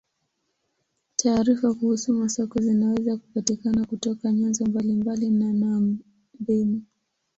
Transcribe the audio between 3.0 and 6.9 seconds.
kupatikana kutoka vyanzo mbalimbali na na mbinu.